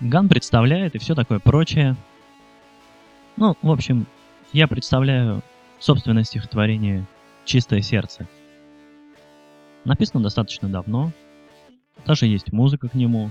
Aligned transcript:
Ган 0.00 0.28
представляет 0.28 0.94
и 0.94 0.98
все 0.98 1.14
такое 1.14 1.38
прочее. 1.38 1.96
Ну, 3.36 3.56
в 3.62 3.70
общем, 3.70 4.06
я 4.52 4.68
представляю 4.68 5.42
собственное 5.78 6.24
стихотворение 6.24 7.06
«Чистое 7.46 7.80
сердце». 7.80 8.28
Написано 9.84 10.22
достаточно 10.22 10.68
давно, 10.68 11.12
даже 12.04 12.26
есть 12.26 12.52
музыка 12.52 12.88
к 12.88 12.94
нему, 12.94 13.30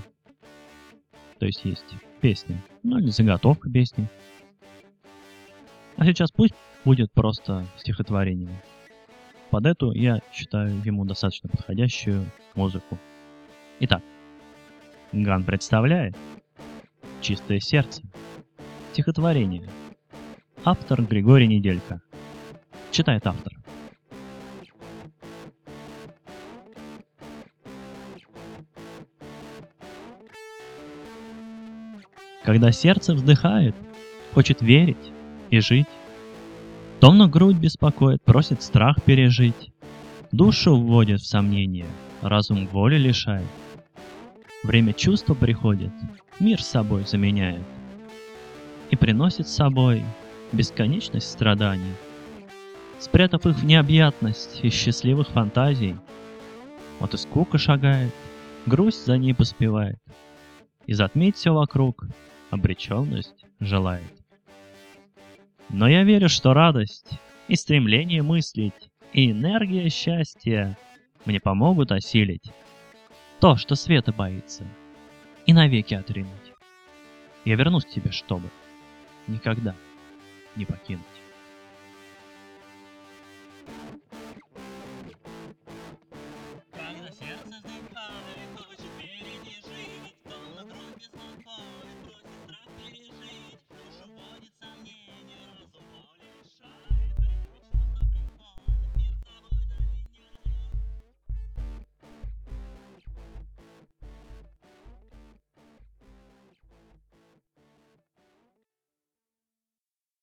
то 1.38 1.46
есть 1.46 1.64
есть 1.64 1.94
песня, 2.20 2.60
ну 2.82 2.98
или 2.98 3.10
заготовка 3.10 3.70
песни. 3.70 4.08
А 5.96 6.04
сейчас 6.04 6.32
пусть 6.32 6.54
будет 6.84 7.12
просто 7.12 7.64
стихотворение. 7.76 8.60
Под 9.50 9.66
эту 9.66 9.92
я 9.92 10.20
считаю 10.32 10.82
ему 10.84 11.04
достаточно 11.04 11.48
подходящую 11.48 12.26
музыку. 12.54 12.98
Итак, 13.80 14.02
Ган 15.12 15.44
представляет 15.44 16.16
«Чистое 17.26 17.58
сердце». 17.58 18.02
Стихотворение. 18.92 19.68
Автор 20.64 21.02
Григорий 21.02 21.48
Неделька. 21.48 22.00
Читает 22.92 23.26
автор. 23.26 23.52
Когда 32.44 32.70
сердце 32.70 33.14
вздыхает, 33.14 33.74
хочет 34.32 34.62
верить 34.62 35.12
и 35.50 35.58
жить, 35.58 35.88
Томно 37.00 37.26
грудь 37.26 37.56
беспокоит, 37.56 38.22
просит 38.22 38.62
страх 38.62 39.02
пережить, 39.02 39.72
Душу 40.30 40.76
вводит 40.76 41.22
в 41.22 41.26
сомнение, 41.26 41.86
разум 42.22 42.68
воли 42.68 42.98
лишает. 42.98 43.48
Время 44.66 44.92
чувства 44.94 45.34
приходит, 45.34 45.92
мир 46.40 46.60
с 46.60 46.66
собой 46.66 47.04
заменяет 47.04 47.62
И 48.90 48.96
приносит 48.96 49.46
с 49.46 49.54
собой 49.54 50.02
бесконечность 50.50 51.30
страданий. 51.30 51.94
Спрятав 52.98 53.46
их 53.46 53.54
в 53.54 53.64
необъятность 53.64 54.58
из 54.64 54.72
счастливых 54.72 55.28
фантазий, 55.28 55.94
Вот 56.98 57.14
и 57.14 57.16
скука 57.16 57.58
шагает, 57.58 58.12
грусть 58.66 59.06
за 59.06 59.16
ней 59.18 59.36
поспевает, 59.36 60.00
И 60.86 60.94
затмить 60.94 61.36
все 61.36 61.54
вокруг 61.54 62.04
обреченность 62.50 63.46
желает. 63.60 64.12
Но 65.68 65.86
я 65.86 66.02
верю, 66.02 66.28
что 66.28 66.54
радость 66.54 67.20
и 67.46 67.54
стремление 67.54 68.22
мыслить, 68.22 68.90
и 69.12 69.30
энергия 69.30 69.88
счастья 69.90 70.76
мне 71.24 71.38
помогут 71.38 71.92
осилить 71.92 72.50
то, 73.40 73.56
что 73.56 73.74
света 73.74 74.12
боится, 74.12 74.66
и 75.44 75.52
навеки 75.52 75.94
отринуть. 75.94 76.52
Я 77.44 77.56
вернусь 77.56 77.84
к 77.84 77.90
тебе, 77.90 78.10
чтобы 78.10 78.50
никогда 79.26 79.74
не 80.56 80.64
покинуть. 80.64 81.04